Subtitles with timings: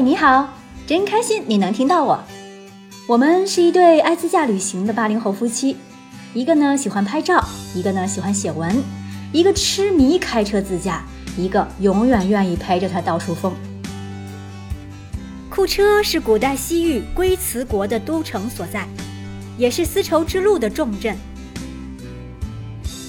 [0.00, 0.48] 你好，
[0.86, 2.22] 真开心你能听到我。
[3.08, 5.76] 我们是一对爱自驾旅行的八零后夫妻，
[6.34, 7.44] 一个呢喜欢拍照，
[7.74, 8.80] 一个呢喜欢写文，
[9.32, 11.02] 一个痴迷开车自驾，
[11.36, 13.52] 一个永远愿意陪着他到处疯。
[15.50, 18.86] 库车是古代西域龟兹国的都城所在，
[19.56, 21.16] 也是丝绸之路的重镇。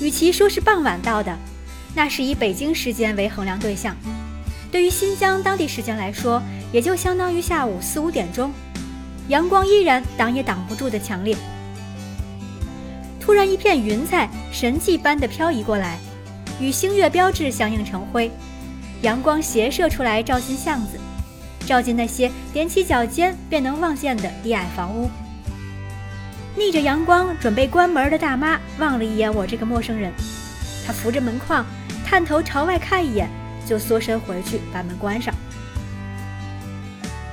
[0.02, 1.38] 与其说是傍晚到的，
[1.94, 3.96] 那是以北京时间为衡量对象。
[4.72, 6.42] 对于新疆当地时间来说，
[6.72, 8.54] 也就相当于下午四五点钟，
[9.28, 11.36] 阳光依然挡也挡不住的强烈。
[13.20, 15.98] 突然，一片云彩神迹般的漂移过来，
[16.60, 18.32] 与星月标志相映成辉，
[19.02, 21.00] 阳光斜射出来，照进巷子，
[21.66, 25.10] 照进那些踮起脚尖便能望见的低矮房屋。
[26.56, 30.12] 逆着阳光准备关门的大妈望了一眼我这个陌生人，
[30.86, 31.66] 她扶着门框，
[32.06, 33.30] 探头朝外看一眼。
[33.70, 35.32] 就缩身回去，把门关上。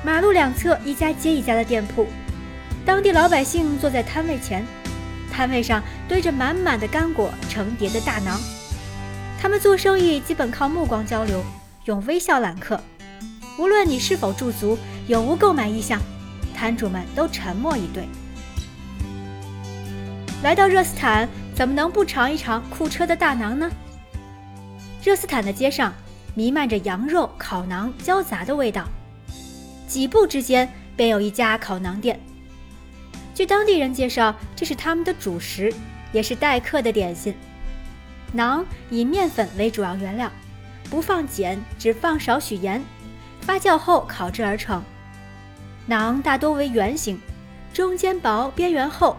[0.04, 2.06] 马路两侧一家接一家的店铺，
[2.84, 4.62] 当地老百姓坐在摊位前，
[5.32, 8.38] 摊位上堆着满满的干果，成叠的大馕。
[9.40, 11.42] 他们做生意基本靠目光交流，
[11.86, 12.78] 用微笑揽客。
[13.58, 15.98] 无论你是否驻足，有无购买意向，
[16.54, 18.06] 摊主们都沉默以对。
[20.42, 23.70] 来到热斯坦，怎么能不尝一尝库车的大馕呢？
[25.02, 25.94] 热斯坦的街上。
[26.36, 28.84] 弥漫着羊肉、烤馕交杂的味道，
[29.88, 32.20] 几步之间便有一家烤馕店。
[33.34, 35.72] 据当地人介绍，这是他们的主食，
[36.12, 37.34] 也是待客的点心。
[38.34, 40.30] 馕以面粉为主要原料，
[40.90, 42.84] 不放碱，只放少许盐，
[43.40, 44.84] 发酵后烤制而成。
[45.88, 47.18] 馕大多为圆形，
[47.72, 49.16] 中间薄，边缘厚，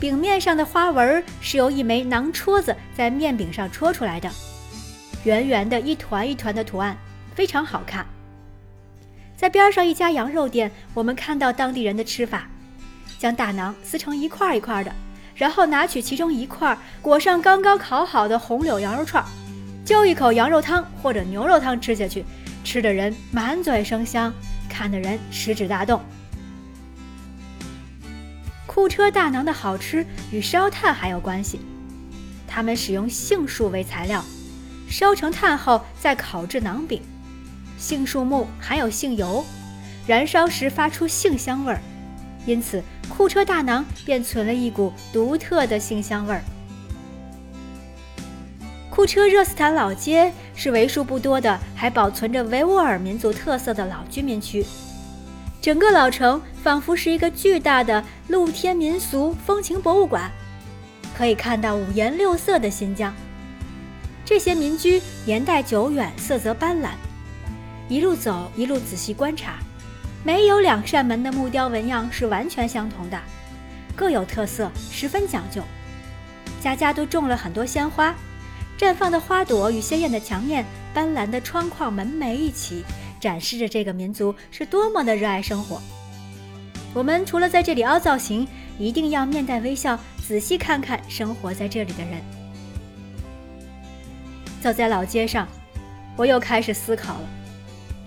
[0.00, 4.28] 饼面上的花纹是由一枚馕戳子在面饼上戳出来的。
[5.24, 6.96] 圆圆的一团一团的图案，
[7.34, 8.06] 非常好看。
[9.36, 12.46] 在边上一家羊肉店，我们看到当地人的吃法：
[13.18, 14.92] 将大馕撕成一块一块的，
[15.34, 19.24] 然后拿取其中一块，裹上刚刚烤好的红柳羊肉串，
[19.84, 22.24] 就一口羊肉汤或者牛肉汤吃下去，
[22.64, 24.32] 吃的人满嘴生香，
[24.68, 26.02] 看的人食指大动。
[28.66, 31.60] 库车大馕的好吃与烧炭还有关系，
[32.46, 34.24] 他们使用杏树为材料。
[34.90, 37.00] 烧成炭后再烤制馕饼，
[37.78, 39.44] 杏树木含有杏油，
[40.04, 41.80] 燃烧时发出杏香味儿，
[42.44, 46.42] 因此库车大馕便存了一股独特的杏香味儿。
[48.90, 54.66] 库车热斯坦老街是为数不多的还保存着维吾尔民族特色的老居民区，
[55.62, 60.28] 整个老城仿佛是一个巨大的露天民俗风情博物馆，
[61.16, 63.14] 可以看到五颜六色的新疆。
[64.24, 66.90] 这些民居年代久远，色泽斑斓。
[67.88, 69.58] 一路走，一路仔细观察，
[70.22, 73.20] 没有两扇门的木雕纹样是完全相同的，
[73.96, 75.60] 各有特色，十分讲究。
[76.60, 78.14] 家家都种了很多鲜花，
[78.78, 80.64] 绽放的花朵与鲜艳的墙面、
[80.94, 82.84] 斑斓的窗框、门楣一起，
[83.18, 85.82] 展示着这个民族是多么的热爱生活。
[86.94, 88.46] 我们除了在这里凹造型，
[88.78, 92.39] 一定要面带微笑，仔细看看生活在这里的人。
[94.60, 95.48] 走在老街上，
[96.16, 97.28] 我又开始思考了。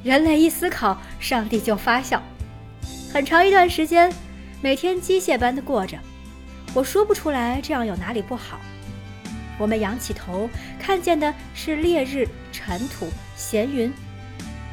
[0.04, 2.22] 人类一思考，上帝就发笑。
[3.12, 4.14] 很长一段时间，
[4.62, 5.98] 每天机械般的过着，
[6.74, 8.60] 我说不出来这样有哪里不好。
[9.58, 10.50] 我们仰起头，
[10.80, 13.94] 看见的是烈日、尘土、闲云，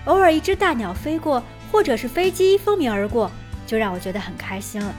[0.07, 3.31] 偶尔一只大鸟飞过，或者是飞机蜂鸣而过，
[3.67, 4.95] 就让我觉得很开心了。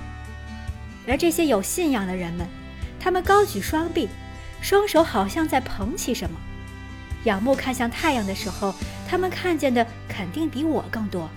[1.07, 2.47] 而这些有信仰的人们，
[2.99, 4.07] 他们高举双臂，
[4.61, 6.39] 双手好像在捧起什么。
[7.25, 8.73] 仰目看向太阳的时候，
[9.07, 11.29] 他们看见的肯定比我更多。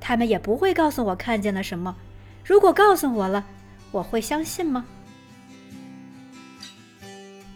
[0.00, 1.94] 他们也不会告诉我看见了什么。
[2.44, 3.44] 如果告诉我了，
[3.90, 4.84] 我会相信吗？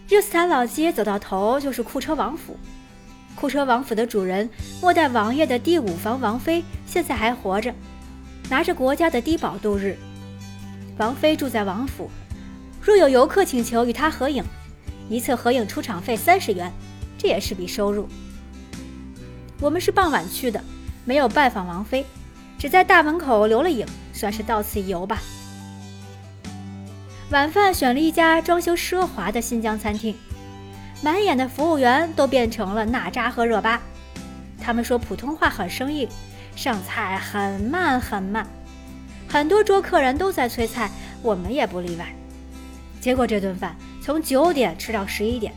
[0.09, 2.57] 热斯坦老街走到头就是库车王府。
[3.35, 4.49] 库车王府的主人
[4.81, 7.73] 末代王爷的第五房王妃现在还活着，
[8.49, 9.97] 拿着国家的低保度日。
[10.97, 12.11] 王妃住在王府，
[12.81, 14.43] 若有游客请求与她合影，
[15.09, 16.73] 一次合影出场费三十元。
[17.19, 18.09] 这也是笔收入。
[19.61, 20.63] 我们是傍晚去的，
[21.05, 22.07] 没有拜访王妃，
[22.57, 25.21] 只在大门口留了影，算是到此一游吧。
[27.31, 30.15] 晚饭选了一家装修奢华的新疆餐厅，
[31.03, 33.83] 满眼的服务员都变成了纳扎和热巴，
[34.61, 36.09] 他们说普通话很生硬，
[36.55, 38.47] 上菜很慢很慢，
[39.29, 42.07] 很多桌客人都在催菜，我们也不例外。
[43.01, 45.53] 结果这顿饭从九点吃到十一点。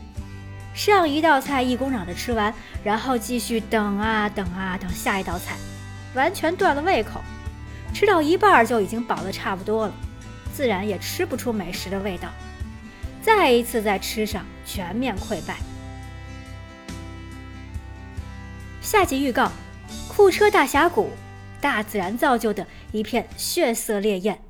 [0.74, 2.52] 上一道菜一股脑的吃完，
[2.82, 5.56] 然后继续等啊等啊等下一道菜，
[6.14, 7.20] 完全断了胃口，
[7.92, 9.94] 吃到一半就已经饱得差不多了，
[10.54, 12.28] 自然也吃不出美食的味道。
[13.20, 15.56] 再一次在吃上全面溃败。
[18.80, 19.52] 下集预告：
[20.08, 21.10] 库车大峡谷，
[21.60, 24.40] 大自然造就的一片血色烈焰。